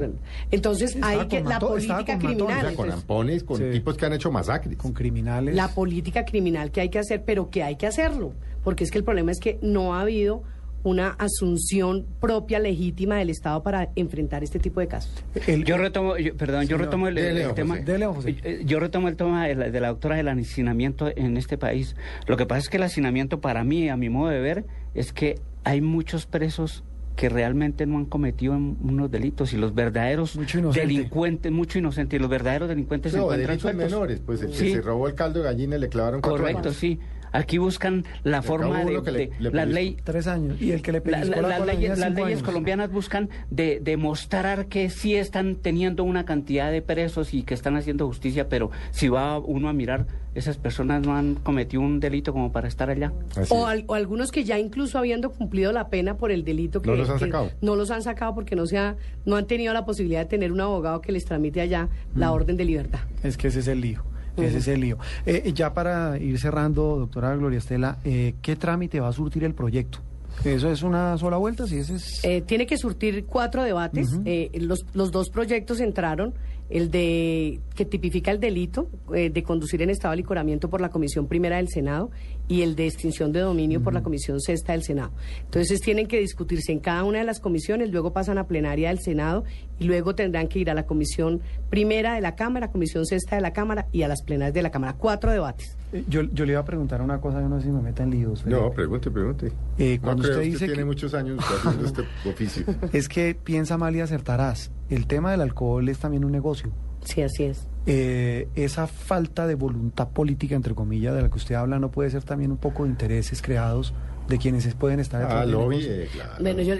entonces 0.52 0.98
hay 1.02 1.28
que 1.28 1.42
la 1.42 1.60
política 1.60 1.98
con 2.06 2.08
matones. 2.08 2.16
O 2.16 2.28
criminal 2.28 2.48
sea, 2.50 2.62
con 2.62 2.70
entonces, 2.86 2.94
ampones, 2.96 3.44
con 3.44 3.58
Sí. 3.58 3.64
tipos 3.72 3.98
que 3.98 4.06
han 4.06 4.14
hecho 4.14 4.32
masacres. 4.32 4.78
Con 4.78 4.94
criminales. 4.94 5.56
la 5.56 5.68
política 5.70 6.26
criminal 6.26 6.72
que 6.72 6.82
hay 6.82 6.90
que 6.90 7.00
hacer 7.00 7.24
pero 7.26 7.50
que 7.50 7.64
hay 7.64 7.76
que 7.76 7.88
hacerlo 7.88 8.34
porque 8.64 8.84
es 8.84 8.92
que 8.92 8.98
el 8.98 9.04
problema 9.04 9.32
es 9.32 9.40
que 9.40 9.58
no 9.62 9.94
ha 9.96 10.02
habido 10.02 10.44
una 10.82 11.10
asunción 11.20 12.06
propia 12.22 12.58
legítima 12.58 13.18
del 13.18 13.30
Estado 13.30 13.62
para 13.64 13.90
enfrentar 13.98 14.44
este 14.44 14.60
tipo 14.60 14.80
de 14.80 14.88
casos 14.88 15.12
El- 15.46 15.66
Yo 15.66 15.78
retomo, 15.78 16.18
yo- 16.18 16.36
perdón, 16.38 16.68
yo 16.68 16.78
retomo 16.78 17.08
el, 17.10 17.18
el 17.18 17.44
don 17.44 17.54
tema. 17.56 17.78
Eh, 17.80 18.64
Yo 18.66 18.80
retomo 18.80 19.10
el 19.10 19.18
tema 19.18 19.46
de 19.48 19.56
la, 19.56 19.70
de 19.72 19.80
la 19.82 19.90
doctora 19.90 20.16
del 20.16 20.30
hacinamiento 20.30 21.10
en 21.16 21.36
este 21.36 21.58
país. 21.58 21.96
Lo 22.28 22.38
que 22.38 22.46
pasa 22.46 22.60
es 22.60 22.70
que 22.70 22.78
el 22.78 22.84
hacinamiento, 22.84 23.42
para 23.42 23.64
mí, 23.66 23.90
a 23.90 23.98
mi 23.98 24.08
modo 24.10 24.30
de 24.30 24.40
ver, 24.40 24.66
es 24.94 25.12
que 25.12 25.36
hay 25.66 25.82
muchos 25.82 26.26
presos 26.26 26.84
que 27.16 27.28
realmente 27.30 27.86
no 27.86 27.98
han 27.98 28.06
cometido 28.06 28.54
un- 28.54 28.78
unos 28.82 29.12
delitos 29.12 29.52
y 29.54 29.58
los 29.58 29.76
verdaderos 29.76 30.36
Mucho 30.38 30.62
delincuentes, 30.72 31.52
mucho 31.52 31.78
inocentes, 31.78 32.18
y 32.18 32.22
los 32.22 32.30
verdaderos 32.30 32.70
delincuentes 32.70 33.12
se 33.12 33.18
No, 33.18 33.24
encuentran 33.26 33.58
delitos 33.58 33.76
menores, 33.76 34.22
pues 34.26 34.42
el 34.42 34.54
Sí. 34.54 34.66
que 34.66 34.72
se 34.76 34.82
robó 34.82 35.08
el 35.08 35.16
caldo 35.16 35.40
de 35.40 35.46
gallina 35.46 35.78
le 35.78 35.90
clavaron 35.90 36.22
cuatro 36.22 36.38
Correcto, 36.40 36.70
años. 36.70 36.76
sí. 36.78 37.00
Aquí 37.32 37.58
buscan 37.58 38.06
la 38.24 38.42
forma 38.42 38.84
de, 38.84 38.92
le- 38.94 39.02
de- 39.02 39.12
le 39.12 39.30
la 39.52 39.52
pellizcó. 39.52 39.66
ley 39.74 39.98
Tres 40.04 40.28
años. 40.28 40.62
Y 40.62 40.72
el 40.72 40.82
que 40.82 40.92
le 40.92 41.00
la- 41.00 41.04
pellizcó 41.04 41.42
la- 41.42 41.48
la 41.48 41.48
las 41.60 41.68
leyes, 41.68 41.80
tenía 41.82 41.96
las 41.96 42.08
cinco 42.10 42.26
leyes 42.26 42.38
años. 42.40 42.44
colombianas 42.48 42.92
buscan 42.92 43.30
de 43.50 43.80
demostrar 43.82 44.66
que 44.68 44.90
sí 44.90 45.16
están 45.16 45.56
teniendo 45.56 46.04
una 46.04 46.26
cantidad 46.26 46.72
de 46.72 46.82
presos 46.82 47.34
y 47.34 47.44
que 47.44 47.54
están 47.54 47.76
haciendo 47.76 48.08
justicia, 48.08 48.50
pero 48.50 48.72
si 48.92 49.08
va 49.10 49.38
uno 49.40 49.70
a 49.70 49.74
mirar, 49.74 50.08
esas 50.36 50.58
personas 50.58 51.06
no 51.06 51.16
han 51.16 51.36
cometido 51.36 51.82
un 51.82 52.00
delito 52.00 52.32
como 52.34 52.52
para 52.52 52.68
estar 52.68 52.90
allá. 52.90 53.12
O, 53.36 53.42
es. 53.42 53.52
al- 53.52 53.84
o 53.88 53.94
algunos 53.96 54.32
que 54.32 54.44
ya 54.44 54.58
incluso 54.60 54.98
habiendo 54.98 55.32
cumplido 55.32 55.72
la 55.72 55.90
pena 55.90 56.18
por 56.18 56.32
el 56.32 56.44
delito 56.44 56.82
que 56.82 56.90
No 56.90 56.96
los 56.96 57.10
han 57.10 57.18
que 57.18 57.26
sacado. 57.26 57.52
no 57.62 57.76
los 57.76 57.90
han 57.92 58.04
sacado 58.04 58.36
porque 58.36 58.56
no 58.56 58.66
se 58.66 58.78
ha- 58.78 58.96
no 59.26 59.36
han 59.36 59.48
tenido 59.48 59.74
la 59.74 59.86
posibilidad 59.86 60.20
de 60.22 60.26
tener 60.28 60.52
un 60.52 60.62
abogado 60.62 61.02
que 61.02 61.12
les 61.12 61.26
tramite 61.26 61.62
allá 61.62 61.90
la 62.16 62.32
orden 62.32 62.58
de 62.58 62.66
libertad 62.66 63.00
Es 63.24 63.38
que 63.38 63.48
ese 63.48 63.60
es 63.60 63.68
el 63.68 63.82
lío. 63.82 64.04
Ese 64.44 64.58
es 64.58 64.68
el 64.68 64.82
lío. 64.82 64.98
Eh, 65.26 65.52
ya 65.54 65.74
para 65.74 66.18
ir 66.18 66.40
cerrando, 66.40 66.98
doctora 66.98 67.36
Gloria 67.36 67.60
Estela, 67.60 67.98
eh, 68.04 68.36
¿qué 68.42 68.56
trámite 68.56 69.00
va 69.00 69.10
a 69.10 69.14
surtir 69.14 69.44
el 69.44 69.54
proyecto? 69.54 70.00
¿Eso 70.44 70.72
es 70.72 70.84
una 70.84 71.18
sola 71.18 71.38
vuelta? 71.38 71.68
Sí, 71.68 71.80
ese 71.80 71.96
es... 71.96 72.24
Eh, 72.24 72.42
tiene 72.42 72.66
que 72.66 72.78
surtir 72.78 73.26
cuatro 73.26 73.64
debates. 73.64 74.08
Eh, 74.26 74.50
los, 74.62 74.86
los 74.94 75.12
dos 75.12 75.30
proyectos 75.30 75.80
entraron. 75.82 76.34
El 76.70 76.92
de 76.92 77.60
que 77.76 77.86
tipifica 77.86 78.32
el 78.32 78.40
delito 78.40 78.90
eh, 79.16 79.30
de 79.30 79.44
conducir 79.44 79.82
en 79.82 79.90
estado 79.90 80.12
de 80.12 80.18
licoramiento 80.18 80.70
por 80.70 80.82
la 80.82 80.90
Comisión 80.90 81.28
Primera 81.28 81.58
del 81.58 81.68
Senado 81.70 82.12
y 82.48 82.62
el 82.62 82.76
de 82.76 82.88
extinción 82.88 83.32
de 83.32 83.40
dominio 83.40 83.82
por 83.82 83.94
la 83.94 84.04
Comisión 84.04 84.40
Sexta 84.40 84.74
del 84.74 84.84
Senado. 84.84 85.12
Entonces 85.46 85.80
tienen 85.82 86.08
que 86.08 86.20
discutirse 86.20 86.72
en 86.72 86.80
cada 86.80 87.04
una 87.04 87.20
de 87.20 87.26
las 87.26 87.40
comisiones, 87.40 87.92
luego 87.92 88.14
pasan 88.14 88.38
a 88.38 88.48
plenaria 88.48 88.90
del 88.90 89.00
Senado 89.00 89.46
y 89.80 89.86
luego 89.86 90.16
tendrán 90.16 90.48
que 90.48 90.60
ir 90.60 90.70
a 90.70 90.74
la 90.74 90.86
Comisión 90.86 91.42
Primera 91.70 92.16
de 92.16 92.22
la 92.22 92.36
Cámara, 92.36 92.72
Comisión 92.72 93.06
Sexta 93.06 93.36
de 93.36 93.42
la 93.42 93.54
Cámara 93.54 93.88
y 93.92 94.04
a 94.04 94.08
las 94.08 94.22
plenarias 94.24 94.54
de 94.54 94.62
la 94.62 94.72
Cámara. 94.72 94.96
Cuatro 94.98 95.32
debates. 95.32 95.78
Eh, 95.92 96.04
yo, 96.08 96.22
yo 96.24 96.46
le 96.46 96.52
iba 96.54 96.62
a 96.62 96.66
preguntar 96.66 97.02
una 97.02 97.20
cosa, 97.20 97.42
yo 97.42 97.50
no 97.50 97.60
sé 97.60 97.66
si 97.68 97.72
me 97.72 97.82
meta 97.82 98.04
en 98.04 98.12
líos. 98.12 98.44
Felipe. 98.44 98.62
No, 98.62 98.72
pregunte, 98.72 99.10
pregunte. 99.12 99.52
Eh, 99.78 99.98
No 99.98 100.04
cuando 100.04 100.24
creo, 100.24 100.36
usted 100.36 100.46
dice 100.46 100.66
tiene 100.66 100.74
que- 100.80 100.86
muchos 100.86 101.14
años 101.14 101.40
haciendo 101.40 101.86
este 101.86 102.02
oficio. 102.30 102.66
Es 102.94 103.10
que 103.10 103.36
piensa 103.36 103.78
mal 103.78 103.96
y 103.96 104.02
acertarás. 104.02 104.72
El 104.90 105.08
tema 105.08 105.32
del 105.32 105.42
alcohol 105.42 105.88
es 105.90 106.00
también 106.00 106.26
un 106.26 106.32
negocio. 106.32 106.72
Sí, 107.04 107.22
así 107.22 107.44
es. 107.46 107.68
Eh, 107.86 108.50
esa 108.56 108.86
falta 108.88 109.48
de 109.48 109.56
voluntad 109.56 110.10
política, 110.10 110.56
entre 110.56 110.76
comillas, 110.76 111.16
de 111.16 111.22
la 111.22 111.30
que 111.30 111.38
usted 111.38 111.56
habla, 111.56 111.80
no 111.80 111.90
puede 111.92 112.10
ser 112.10 112.24
también 112.24 112.52
un 112.52 112.58
poco 112.58 112.84
de 112.84 112.90
intereses 112.90 113.42
creados 113.42 113.94
de 114.30 114.38
quienes 114.38 114.74
pueden 114.76 115.00
estar 115.00 115.20
detrás 115.22 115.38
Ah, 115.38 115.42
del 115.42 115.52
lobby, 115.52 115.78
negocio? 115.78 115.94
eh, 116.04 116.08
claro. 116.14 116.32
Bueno, 116.40 116.62
yo, 116.62 116.76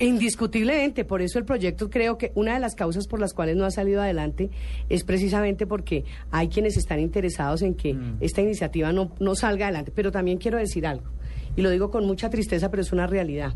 indiscutiblemente, 0.00 1.04
por 1.04 1.22
eso 1.22 1.38
el 1.38 1.44
proyecto 1.44 1.90
creo 1.90 2.16
que 2.18 2.32
una 2.34 2.54
de 2.54 2.60
las 2.60 2.74
causas 2.74 3.06
por 3.06 3.20
las 3.20 3.34
cuales 3.34 3.56
no 3.56 3.64
ha 3.64 3.70
salido 3.70 4.00
adelante 4.00 4.50
es 4.88 5.04
precisamente 5.04 5.66
porque 5.66 6.04
hay 6.30 6.48
quienes 6.48 6.76
están 6.76 7.00
interesados 7.00 7.62
en 7.62 7.74
que 7.74 7.96
esta 8.20 8.40
iniciativa 8.40 8.92
no, 8.92 9.12
no 9.20 9.34
salga 9.34 9.66
adelante. 9.66 9.92
Pero 9.94 10.10
también 10.10 10.38
quiero 10.38 10.58
decir 10.58 10.86
algo, 10.86 11.04
y 11.56 11.62
lo 11.62 11.70
digo 11.70 11.90
con 11.90 12.06
mucha 12.06 12.30
tristeza, 12.30 12.70
pero 12.70 12.82
es 12.82 12.92
una 12.92 13.06
realidad. 13.06 13.54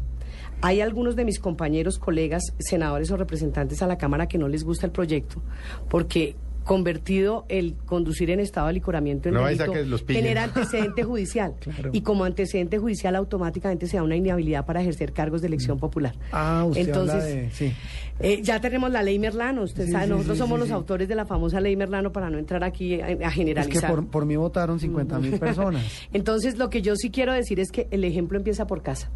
Hay 0.60 0.80
algunos 0.80 1.14
de 1.16 1.24
mis 1.24 1.38
compañeros, 1.38 1.98
colegas, 1.98 2.42
senadores 2.58 3.10
o 3.12 3.16
representantes 3.16 3.80
a 3.82 3.86
la 3.86 3.96
Cámara 3.96 4.26
que 4.26 4.38
no 4.38 4.48
les 4.48 4.64
gusta 4.64 4.86
el 4.86 4.92
proyecto 4.92 5.40
porque 5.88 6.34
convertido 6.68 7.46
el 7.48 7.74
conducir 7.86 8.28
en 8.30 8.40
estado 8.40 8.66
de 8.66 8.74
licoramiento 8.74 9.30
en 9.30 9.34
No 9.36 9.44
delito 9.46 9.72
que 9.72 9.84
los 9.86 10.04
genera 10.04 10.44
antecedente 10.44 11.02
judicial 11.10 11.54
Claro. 11.58 11.90
y 11.94 12.02
como 12.02 12.24
antecedente 12.24 12.78
judicial 12.78 13.16
automáticamente 13.16 13.86
se 13.86 13.96
da 13.96 14.02
una 14.02 14.16
inhabilidad 14.16 14.66
para 14.66 14.82
ejercer 14.82 15.12
cargos 15.14 15.40
de 15.40 15.46
elección 15.48 15.78
popular. 15.78 16.14
Ah, 16.30 16.64
usted 16.68 16.86
Entonces, 16.88 17.24
de... 17.24 17.50
Sí. 17.52 17.72
eh, 18.20 18.40
ya 18.42 18.60
tenemos 18.60 18.90
la 18.92 19.02
ley 19.02 19.18
Merlano, 19.18 19.62
usted 19.62 19.86
Sí, 19.86 19.92
sabe, 19.92 20.04
sí, 20.04 20.10
nosotros 20.10 20.36
somos 20.36 20.60
los 20.60 20.70
autores 20.70 21.08
de 21.08 21.14
la 21.14 21.24
famosa 21.24 21.58
ley 21.60 21.74
Merlano 21.74 22.12
para 22.12 22.28
no 22.28 22.36
entrar 22.38 22.62
aquí 22.62 23.00
a, 23.00 23.06
a 23.06 23.10
Es 23.12 23.32
generalizar. 23.32 23.80
que 23.82 23.88
por, 23.88 24.06
por 24.06 24.26
mí 24.26 24.36
votaron 24.36 24.78
50 24.78 25.18
mil 25.20 25.38
personas. 25.38 25.82
Entonces, 26.12 26.58
lo 26.58 26.68
que 26.68 26.82
yo 26.82 26.94
sí 26.96 27.10
quiero 27.10 27.32
decir 27.32 27.60
es 27.60 27.70
que 27.72 27.88
el 27.90 28.04
ejemplo 28.04 28.36
empieza 28.36 28.66
por 28.66 28.82
casa. 28.82 29.10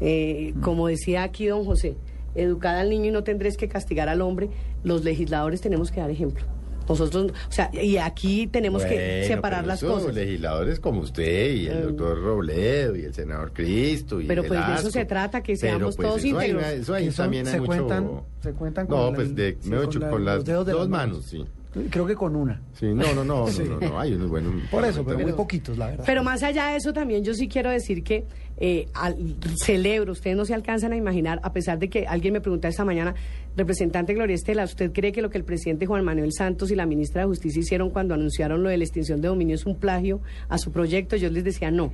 Eh, 0.00 0.54
Como 0.62 0.86
decía 0.86 1.24
aquí 1.24 1.46
don 1.46 1.64
José, 1.64 1.96
educad 2.36 2.78
al 2.78 2.90
niño 2.90 3.06
y 3.06 3.10
no 3.10 3.24
tendréis 3.24 3.56
que 3.56 3.68
castigar 3.68 4.08
al 4.08 4.20
hombre. 4.20 4.50
Los 4.84 5.02
legisladores 5.04 5.60
tenemos 5.60 5.90
que 5.90 6.00
dar 6.00 6.10
ejemplo. 6.10 6.44
Nosotros, 6.88 7.32
o 7.48 7.52
sea, 7.52 7.70
y 7.72 7.96
aquí 7.96 8.46
tenemos 8.46 8.84
que 8.84 8.94
Bueno, 8.94 9.26
separar 9.26 9.60
pero 9.60 9.66
las 9.68 9.82
eso, 9.82 9.92
cosas. 9.94 10.14
legisladores 10.14 10.80
como 10.80 11.00
usted 11.00 11.54
y 11.54 11.66
el 11.66 11.76
Eh, 11.78 11.82
doctor 11.82 12.22
Robledo 12.22 12.96
y 12.96 13.02
el 13.04 13.14
senador 13.14 13.52
Cristo 13.52 14.20
y 14.20 14.26
Pero 14.26 14.42
el 14.42 14.48
pues 14.48 14.66
de 14.66 14.74
eso 14.74 14.90
se 14.90 15.04
trata, 15.04 15.42
que 15.42 15.52
Pero, 15.54 15.60
seamos 15.78 15.96
pues, 15.96 16.08
todos 16.08 16.24
eso 16.24 16.38
hay- 16.38 16.50
íntegros. 16.50 16.72
Eso 16.72 16.94
ahí 16.94 17.04
Que 17.06 17.12
son- 17.12 17.24
también 17.24 17.46
hay 17.46 17.52
se 17.52 17.60
mucho... 17.60 17.72
cuentan, 17.86 18.10
se 18.40 18.52
cuentan 18.52 18.86
con 18.86 18.98
No, 18.98 19.10
la- 19.10 19.16
pues 19.16 19.34
de, 19.34 19.56
sí, 19.60 19.68
mejor 19.70 19.84
con 19.84 19.90
dicho, 19.92 20.00
la- 20.00 20.10
con 20.10 20.24
las 20.24 20.36
los 20.36 20.44
dedos 20.44 20.66
de 20.66 20.72
dos 20.72 20.80
las 20.82 20.88
manos, 20.90 21.24
sí. 21.24 21.44
Creo 21.90 22.06
que 22.06 22.14
con 22.14 22.36
una. 22.36 22.60
Sí, 22.74 22.86
no, 22.94 23.14
no, 23.14 23.24
no, 23.24 23.46
Sí. 23.48 23.62
no, 23.66 23.80
no, 23.80 23.88
no, 23.88 24.00
hay 24.00 24.12
unos 24.14 24.28
buenos. 24.28 24.52
Por 24.70 24.84
eso, 24.84 25.04
pero 25.04 25.18
muy 25.18 25.32
poquitos, 25.32 25.78
la 25.78 25.86
verdad. 25.86 26.04
Pero 26.06 26.22
más 26.22 26.42
allá 26.42 26.66
de 26.68 26.76
eso, 26.76 26.92
también 26.92 27.24
yo 27.24 27.32
sí 27.34 27.48
quiero 27.48 27.70
decir 27.70 28.02
que 28.04 28.24
eh, 28.58 28.88
al- 28.94 29.36
celebro, 29.64 30.12
ustedes 30.12 30.36
no 30.36 30.44
se 30.44 30.52
alcanzan 30.54 30.92
a 30.92 30.96
imaginar, 30.96 31.40
a 31.42 31.52
pesar 31.52 31.78
de 31.78 31.88
que 31.88 32.06
alguien 32.06 32.34
me 32.34 32.40
preguntaba 32.40 32.70
esta 32.70 32.84
mañana, 32.84 33.14
representante 33.56 34.12
Gloria 34.14 34.34
Estela, 34.34 34.64
¿usted 34.64 34.92
cree 34.92 35.12
que 35.12 35.22
lo 35.22 35.30
que 35.30 35.38
el 35.38 35.44
presidente 35.44 35.86
Juan 35.86 36.04
Manuel 36.04 36.32
Santos 36.32 36.70
y 36.70 36.74
la 36.76 36.84
ministra 36.86 37.22
de 37.22 37.28
Justicia 37.28 37.60
hicieron 37.60 37.90
cuando 37.90 38.14
anunciaron 38.14 38.62
lo 38.62 38.68
de 38.68 38.76
la 38.76 38.84
extinción 38.84 39.20
de 39.20 39.28
dominio 39.28 39.54
es 39.54 39.64
un 39.66 39.76
plagio 39.76 40.20
a 40.48 40.58
su 40.58 40.72
proyecto? 40.72 41.16
Yo 41.16 41.30
les 41.30 41.44
decía 41.44 41.70
no. 41.70 41.90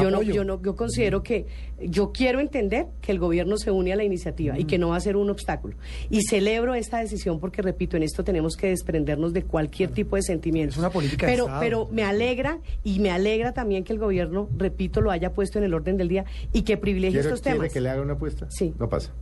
Yo 0.00 0.10
no, 0.10 0.22
yo 0.22 0.44
no, 0.44 0.62
yo 0.62 0.74
considero 0.76 1.22
que, 1.22 1.46
yo 1.80 2.12
quiero 2.12 2.40
entender 2.40 2.86
que 3.00 3.12
el 3.12 3.18
gobierno 3.18 3.56
se 3.58 3.70
une 3.70 3.92
a 3.92 3.96
la 3.96 4.04
iniciativa 4.04 4.58
y 4.58 4.64
que 4.64 4.78
no 4.78 4.88
va 4.90 4.96
a 4.96 5.00
ser 5.00 5.16
un 5.16 5.28
obstáculo. 5.30 5.76
Y 6.10 6.22
celebro 6.22 6.74
esta 6.74 6.98
decisión 6.98 7.40
porque, 7.40 7.62
repito, 7.62 7.96
en 7.96 8.02
esto 8.02 8.24
tenemos 8.24 8.56
que 8.56 8.68
desprendernos 8.68 9.32
de 9.32 9.42
cualquier 9.42 9.90
tipo 9.90 10.16
de 10.16 10.22
sentimientos. 10.22 10.76
Es 10.76 10.78
una 10.80 10.90
política 10.90 11.26
de 11.26 11.32
pero, 11.32 11.44
Estado. 11.44 11.60
pero 11.60 11.88
me 11.90 12.04
alegra 12.04 12.58
y 12.84 13.00
me 13.00 13.10
alegra 13.10 13.52
también 13.52 13.84
que 13.84 13.92
el 13.92 13.98
gobierno, 13.98 14.48
repito, 14.56 15.00
lo 15.00 15.10
haya 15.10 15.32
puesto 15.32 15.58
en 15.58 15.64
el 15.64 15.74
orden 15.74 15.96
del 15.96 16.08
día 16.08 16.24
y 16.52 16.62
que 16.62 16.76
privilegie 16.76 17.12
¿Quiere, 17.20 17.28
estos 17.28 17.40
quiere 17.42 17.58
temas. 17.58 17.72
que 17.72 17.80
le 17.80 17.88
haga 17.90 18.02
una 18.02 18.14
apuesta? 18.14 18.46
Sí. 18.50 18.72
No 18.78 18.88
pasa. 18.88 19.12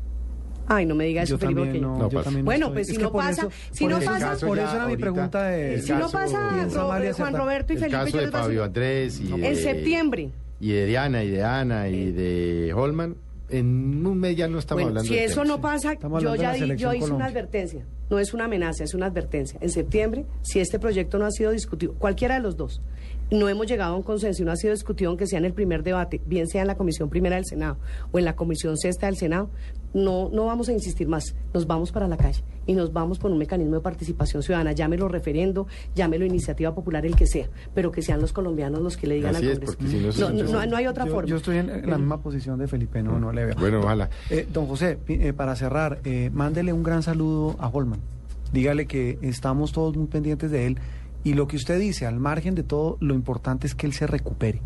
Ay, 0.72 0.86
no 0.86 0.94
me 0.94 1.04
diga 1.04 1.22
eso, 1.24 1.36
Felipe. 1.36 1.62
porque- 1.62 1.80
no, 1.80 1.98
No 1.98 2.08
pasa. 2.08 2.30
Bueno, 2.44 2.72
pues, 2.72 2.82
es 2.82 2.92
si 2.94 2.96
que 2.96 3.02
no 3.02 3.10
pasa- 3.10 3.42
eso- 3.42 3.50
si 3.72 3.86
no 3.88 3.98
pasa- 3.98 4.46
por 4.46 4.56
eso 4.56 4.72
era 4.76 4.86
mi 4.86 4.96
pregunta 4.96 5.44
de... 5.48 5.82
Si 5.82 5.92
no 5.92 6.08
pasa, 6.08 6.68
Juan. 7.16 7.34
Roberto 7.34 7.72
y 7.72 7.76
el 7.76 7.82
Felipe, 7.82 7.96
caso 7.98 8.10
yo 8.12 8.20
de 8.20 8.26
decir- 8.30 8.60
Andrés 8.62 9.20
y 9.20 9.32
En 9.32 9.40
de, 9.40 9.54
septiembre. 9.56 10.30
Y 10.60 10.72
de 10.72 10.86
Diana 10.86 11.24
y 11.24 11.30
de 11.30 11.42
Ana 11.42 11.88
y 11.88 12.12
de 12.12 12.72
Holman 12.74 13.16
en 13.48 14.06
un 14.06 14.18
mes 14.18 14.36
ya 14.36 14.46
no 14.46 14.60
estamos 14.60 14.84
Bueno, 14.84 15.00
hablando 15.00 15.08
si 15.08 15.16
del 15.16 15.24
eso 15.30 15.42
tema. 15.42 15.56
no 15.56 15.60
pasa, 15.60 15.94
yo 16.20 16.36
ya 16.36 16.52
de 16.52 16.66
di- 16.66 16.76
yo 16.76 16.94
hice 16.94 17.10
una 17.12 17.24
advertencia. 17.26 17.84
No 18.08 18.18
es 18.20 18.32
una 18.34 18.44
amenaza, 18.44 18.84
es 18.84 18.94
una 18.94 19.06
advertencia. 19.06 19.58
En 19.60 19.70
septiembre, 19.70 20.24
si 20.42 20.60
este 20.60 20.78
proyecto 20.78 21.18
no 21.18 21.24
ha 21.26 21.30
sido 21.32 21.50
discutido, 21.50 21.94
cualquiera 21.94 22.34
de 22.36 22.40
los 22.42 22.56
dos, 22.56 22.80
no 23.30 23.48
hemos 23.48 23.66
llegado 23.66 23.94
a 23.94 23.96
un 23.96 24.02
consenso 24.02 24.42
y 24.42 24.44
no 24.46 24.52
ha 24.52 24.56
sido 24.56 24.72
discutido, 24.74 25.10
aunque 25.10 25.26
sea 25.26 25.38
en 25.38 25.44
el 25.44 25.52
primer 25.52 25.82
debate, 25.82 26.20
bien 26.26 26.48
sea 26.48 26.62
en 26.62 26.66
la 26.66 26.76
Comisión 26.76 27.08
Primera 27.10 27.36
del 27.36 27.44
Senado 27.44 27.78
o 28.10 28.18
en 28.18 28.24
la 28.24 28.34
Comisión 28.34 28.76
Sexta 28.76 29.06
del 29.06 29.16
Senado, 29.16 29.50
no, 29.94 30.28
no 30.32 30.46
vamos 30.46 30.68
a 30.68 30.72
insistir 30.72 31.08
más. 31.08 31.34
Nos 31.54 31.66
vamos 31.66 31.90
para 31.92 32.06
la 32.08 32.16
calle 32.16 32.42
y 32.66 32.74
nos 32.74 32.92
vamos 32.92 33.18
por 33.18 33.30
un 33.30 33.38
mecanismo 33.38 33.74
de 33.76 33.80
participación 33.80 34.42
ciudadana. 34.42 34.72
Llámelo 34.72 35.08
referendo, 35.08 35.66
llámelo 35.94 36.24
iniciativa 36.24 36.74
popular, 36.74 37.04
el 37.06 37.16
que 37.16 37.26
sea, 37.26 37.48
pero 37.74 37.90
que 37.90 38.02
sean 38.02 38.20
los 38.20 38.32
colombianos 38.32 38.80
los 38.80 38.96
que 38.96 39.06
le 39.06 39.16
digan 39.16 39.34
Así 39.36 39.46
al 39.46 39.52
es, 39.52 39.58
Congreso. 39.58 39.78
porque 39.78 39.90
si 39.92 40.20
no, 40.20 40.30
no, 40.30 40.44
es- 40.44 40.50
no- 40.52 40.66
no 40.66 40.76
hay 40.76 40.86
otra 40.86 41.06
yo, 41.06 41.12
forma. 41.12 41.28
yo 41.28 41.36
estoy 41.36 41.56
en, 41.58 41.70
en 41.70 41.90
la 41.90 41.98
misma 41.98 42.20
posición 42.20 42.58
de 42.58 42.68
Felipe, 42.68 43.02
no, 43.02 43.18
no 43.18 43.32
le 43.32 43.46
veo. 43.46 43.54
Bueno, 43.58 43.80
ojalá. 43.80 44.10
Eh, 44.30 44.46
don 44.52 44.66
José, 44.66 44.98
eh, 45.08 45.32
para 45.32 45.54
cerrar, 45.56 45.98
eh, 46.04 46.30
mándele 46.32 46.72
un 46.72 46.82
gran 46.82 47.02
saludo 47.02 47.56
a 47.58 47.68
Holman. 47.68 48.00
Dígale 48.52 48.86
que 48.86 49.18
estamos 49.22 49.70
todos 49.72 49.96
muy 49.96 50.06
pendientes 50.08 50.50
de 50.50 50.66
él 50.66 50.78
y 51.24 51.34
lo 51.34 51.46
que 51.48 51.56
usted 51.56 51.78
dice, 51.78 52.06
al 52.06 52.18
margen 52.20 52.54
de 52.54 52.62
todo, 52.62 52.96
lo 53.00 53.14
importante 53.14 53.66
es 53.66 53.74
que 53.74 53.86
él 53.86 53.92
se 53.92 54.06
recupere. 54.06 54.60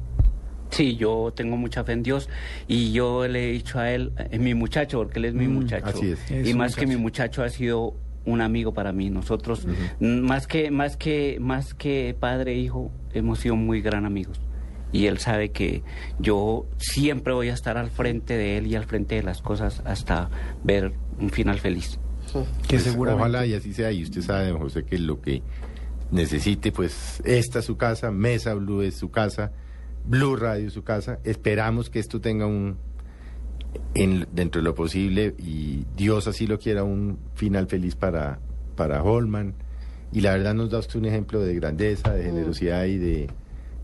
Sí, 0.71 0.97
yo 0.97 1.33
tengo 1.37 1.57
mucha 1.57 1.85
fe 1.85 1.93
en 1.93 2.03
Dios 2.03 2.29
y 2.67 2.91
yo 2.93 3.29
le 3.29 3.49
he 3.49 3.53
dicho 3.53 3.79
a 3.79 3.91
él, 3.93 4.13
es 4.31 4.41
mi 4.41 4.55
muchacho, 4.55 4.99
porque 4.99 5.19
él 5.21 5.27
es 5.27 5.35
mi 5.35 5.47
Mm, 5.47 5.53
muchacho. 5.55 5.87
así 5.87 6.09
es. 6.11 6.31
Es 6.31 6.49
Y 6.49 6.55
más 6.55 6.75
que 6.75 6.87
mi 6.87 6.97
muchacho. 6.97 7.43
muchacho 7.43 7.43
ha 7.45 7.49
sido 7.49 7.95
un 8.25 8.41
amigo 8.41 8.73
para 8.75 8.93
mí. 8.93 9.11
Nosotros, 9.11 9.67
mm, 10.01 10.21
más 10.21 10.47
que 10.49 10.71
más 10.73 10.97
que 10.97 11.39
más 11.41 11.75
que 11.75 12.17
padre 12.19 12.53
e 12.55 12.59
hijo, 12.59 12.91
hemos 13.13 13.39
sido 13.41 13.55
muy 13.55 13.83
gran 13.83 14.05
amigos. 14.05 14.41
Y 14.91 15.07
él 15.07 15.19
sabe 15.19 15.51
que 15.51 15.83
yo 16.19 16.67
siempre 16.79 17.33
voy 17.35 17.49
a 17.51 17.55
estar 17.55 17.77
al 17.79 17.91
frente 17.91 18.37
de 18.37 18.59
él 18.59 18.67
y 18.67 18.75
al 18.77 18.85
frente 18.87 19.17
de 19.17 19.23
las 19.23 19.43
cosas 19.43 19.83
hasta 19.85 20.31
ver 20.65 20.93
un 21.21 21.31
final 21.31 21.59
feliz. 21.61 21.99
Que 22.33 22.77
Pues, 22.77 22.83
seguramente. 22.85 23.21
Ojalá 23.23 23.47
y 23.47 23.55
así 23.55 23.73
sea. 23.73 23.93
Y 23.93 24.03
usted 24.03 24.23
sabe, 24.23 24.51
José, 24.53 24.85
que 24.85 24.99
lo 24.99 25.21
que 25.21 25.43
necesite, 26.15 26.71
pues 26.71 27.21
esta 27.25 27.59
es 27.59 27.65
su 27.65 27.77
casa, 27.77 28.11
Mesa 28.11 28.55
Blue 28.55 28.83
es 28.83 28.95
su 28.95 29.11
casa, 29.11 29.53
Blue 30.07 30.37
Radio 30.37 30.69
es 30.69 30.73
su 30.73 30.85
casa. 30.85 31.19
Esperamos 31.25 31.91
que 31.91 31.99
esto 31.99 32.21
tenga 32.21 32.47
un, 32.47 32.77
en, 33.95 34.27
dentro 34.33 34.61
de 34.61 34.65
lo 34.65 34.75
posible, 34.75 35.35
y 35.39 35.85
Dios 35.97 36.29
así 36.29 36.47
lo 36.47 36.59
quiera, 36.59 36.85
un 36.85 37.19
final 37.35 37.67
feliz 37.67 37.97
para, 37.97 38.39
para 38.77 39.03
Holman. 39.03 39.55
Y 40.13 40.21
la 40.21 40.33
verdad 40.33 40.55
nos 40.55 40.71
da 40.71 40.79
usted 40.79 41.01
un 41.01 41.07
ejemplo 41.07 41.41
de 41.41 41.55
grandeza, 41.57 42.15
de 42.15 42.23
generosidad 42.23 42.85
y 42.85 42.99
de, 42.99 43.29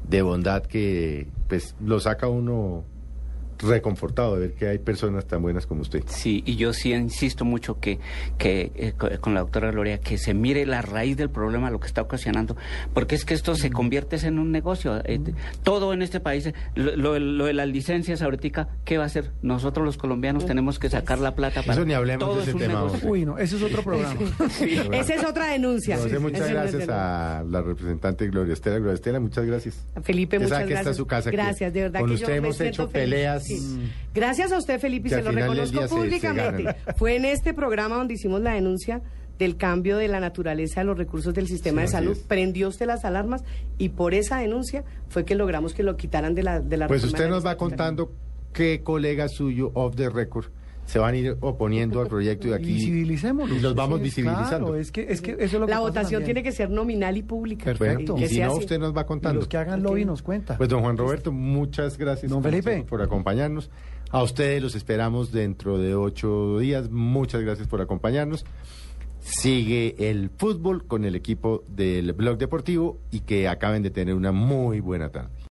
de 0.09 0.23
bondad 0.23 0.63
que 0.63 1.27
pues 1.49 1.75
lo 1.85 1.99
saca 1.99 2.29
uno 2.29 2.85
reconfortado 3.63 4.35
de 4.35 4.41
ver 4.49 4.53
que 4.55 4.69
hay 4.69 4.79
personas 4.79 5.27
tan 5.27 5.43
buenas 5.43 5.67
como 5.67 5.83
usted. 5.83 6.03
Sí, 6.07 6.43
y 6.47 6.57
yo 6.57 6.73
sí 6.73 6.93
insisto 6.93 7.45
mucho 7.45 7.79
que, 7.81 7.99
que 8.39 8.73
eh, 8.75 8.93
co- 8.97 9.09
con 9.21 9.35
la 9.35 9.41
doctora 9.41 9.71
Gloria, 9.71 9.99
que 9.99 10.19
se 10.19 10.35
mire 10.35 10.67
la 10.67 10.83
raíz 10.83 11.17
del 11.17 11.31
problema, 11.31 11.71
lo 11.71 11.81
que 11.81 11.87
está 11.87 12.03
ocasionando, 12.03 12.57
porque 12.95 13.15
es 13.15 13.25
que 13.25 13.35
esto 13.35 13.55
se 13.55 13.71
convierte 13.71 14.17
en 14.27 14.39
un 14.39 14.51
negocio. 14.53 15.01
eh, 15.05 15.19
te- 15.19 15.35
todo 15.63 15.93
en 15.93 16.03
este 16.03 16.21
país, 16.21 16.51
lo, 16.75 16.97
lo- 16.97 17.19
lo 17.19 17.45
de 17.47 17.53
las 17.53 17.69
licencias 17.69 18.23
ahorita, 18.23 18.69
¿qué 18.85 18.97
va 18.99 19.05
a 19.05 19.07
hacer? 19.07 19.31
Nosotros 19.43 19.85
los 19.85 19.97
colombianos 19.97 20.47
tenemos 20.47 20.79
que 20.79 20.89
sacar 20.91 21.19
la 21.19 21.35
plata 21.35 21.63
para... 21.63 21.75
Eso 21.75 21.85
ni 21.85 21.95
hablemos 21.95 22.21
todo 22.27 22.37
de 22.37 22.43
es 22.43 22.49
ese 22.49 22.55
un 22.57 22.61
tema, 22.63 22.75
negocio. 22.85 23.09
Uy, 23.11 23.25
no, 23.25 23.39
ese 23.39 23.57
es 23.57 23.63
otro 23.63 23.83
programa. 23.83 24.19
Esa 24.93 25.15
es 25.15 25.25
otra 25.25 25.47
denuncia. 25.53 25.97
José, 25.97 26.19
muchas 26.19 26.43
es 26.43 26.51
gracias 26.51 26.89
a 26.89 27.45
la 27.49 27.63
representante 27.63 28.27
Gloria 28.29 28.53
Estela. 28.53 28.77
Gloria 28.79 28.95
Estela, 28.95 29.21
muchas 29.21 29.45
gracias. 29.45 29.87
Felipe, 30.03 30.37
Usted 30.37 30.47
muchas 30.49 30.59
que 30.61 30.65
gracias. 30.71 30.81
esta 30.81 30.91
es 30.91 30.97
su 30.97 31.07
casa, 31.07 31.31
Gracias, 31.31 31.73
de 31.73 31.81
verdad 31.83 32.01
con 32.01 32.09
que 32.09 32.15
usted 32.15 32.29
yo 32.29 32.35
hemos 32.35 32.61
hecho 32.61 32.89
feliz. 32.89 33.05
peleas. 33.11 33.50
Sí. 33.59 33.91
Gracias 34.15 34.53
a 34.53 34.59
usted, 34.59 34.79
Felipe, 34.81 35.09
y 35.09 35.11
se 35.11 35.23
lo 35.23 35.31
reconozco 35.33 35.73
día 35.79 35.83
se- 35.83 35.89
se 35.89 35.95
públicamente. 35.95 36.77
Fue 36.97 37.17
en 37.17 37.25
este 37.25 37.55
programa 37.55 37.97
donde 37.97 38.15
hicimos 38.15 38.41
la 38.41 38.53
denuncia 38.55 39.01
del 39.39 39.57
cambio 39.57 39.97
de 39.97 40.07
la 40.09 40.21
naturaleza 40.21 40.81
de 40.81 40.85
los 40.87 40.99
recursos 40.99 41.33
del 41.33 41.47
sistema 41.47 41.81
Sí, 41.83 41.87
de 41.87 41.93
salud. 41.93 42.19
Prendió 42.29 42.69
usted 42.69 42.87
las 42.87 43.05
alarmas 43.07 43.43
y 43.79 43.89
por 43.91 44.13
esa 44.15 44.39
denuncia 44.39 44.85
fue 45.09 45.25
que 45.25 45.35
logramos 45.35 45.73
que 45.73 45.83
lo 45.83 45.97
quitaran 45.97 46.35
de 46.35 46.43
la 46.43 46.61
de 46.61 46.77
la 46.77 46.87
Pues 46.89 47.05
usted 47.05 47.29
nos 47.29 47.45
va 47.47 47.57
contando 47.57 48.13
qué 48.53 48.83
colegas 48.83 49.33
suyo 49.33 49.71
off 49.75 49.97
the 49.97 50.11
record 50.11 50.47
se 50.91 50.99
van 50.99 51.15
a 51.15 51.17
ir 51.19 51.37
oponiendo 51.41 52.01
al 52.01 52.09
proyecto 52.09 52.49
y 52.49 52.53
aquí 52.53 52.73
Visibilicémoslo. 52.73 53.55
y 53.55 53.61
los 53.61 53.75
vamos 53.77 53.99
Sí, 53.99 54.05
visibilizando. 54.05 54.67
Claro, 54.67 54.75
es 54.75 54.91
que, 54.91 55.07
es 55.09 55.21
que 55.21 55.33
eso 55.33 55.43
es 55.45 55.53
lo 55.53 55.67
que 55.67 55.71
La 55.71 55.79
votación 55.79 56.21
también. 56.23 56.25
tiene 56.25 56.43
que 56.43 56.51
ser 56.51 56.69
nominal 56.69 57.17
y 57.17 57.23
pública. 57.23 57.65
Perfecto. 57.67 58.17
Y 58.17 58.21
que 58.23 58.29
si 58.29 58.41
no, 58.41 58.47
así. 58.51 58.59
usted 58.59 58.79
nos 58.81 58.97
va 58.97 59.03
Y 59.03 59.05
contando. 59.05 59.39
los 59.39 59.49
que 59.49 59.57
hagan 59.57 59.83
lobby 59.85 60.05
nos 60.05 60.21
cuenta. 60.23 60.57
Pues 60.57 60.69
don 60.69 60.81
Juan 60.83 60.97
Roberto, 60.97 61.31
muchas 61.31 61.97
gracias 61.97 62.31
Don 62.33 62.43
Felipe. 62.43 62.85
por 62.89 63.01
acompañarnos. 63.03 63.71
A 64.11 64.23
ustedes 64.25 64.61
los 64.61 64.75
esperamos 64.75 65.31
dentro 65.31 65.79
de 65.79 65.95
ocho 65.95 66.59
días. 66.59 66.91
Muchas 66.91 67.41
gracias 67.43 67.69
por 67.69 67.81
acompañarnos. 67.81 68.45
Sigue 69.21 69.95
el 70.11 70.31
fútbol 70.37 70.87
con 70.87 71.05
el 71.05 71.15
equipo 71.15 71.63
del 71.69 72.13
Blog 72.15 72.39
Deportivo 72.39 72.99
y 73.11 73.21
que 73.21 73.49
acaben 73.49 73.83
de 73.83 73.91
tener 73.91 74.15
una 74.15 74.33
muy 74.33 74.81
buena 74.81 75.11
tarde. 75.11 75.31